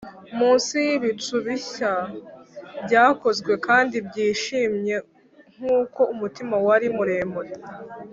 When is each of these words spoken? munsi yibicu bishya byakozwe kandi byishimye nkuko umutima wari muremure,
munsi 0.37 0.73
yibicu 0.85 1.35
bishya 1.45 1.93
byakozwe 2.85 3.51
kandi 3.67 3.95
byishimye 4.07 4.95
nkuko 5.55 5.99
umutima 6.13 6.55
wari 6.65 6.87
muremure, 6.97 7.51